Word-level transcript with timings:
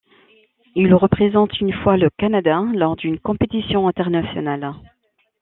Il 0.73 0.95
représente 0.95 1.59
une 1.59 1.71
fois 1.83 1.95
le 1.95 2.09
Canada 2.17 2.59
lors 2.73 2.95
d'une 2.95 3.19
compétition 3.19 3.87
internationale. 3.87 4.73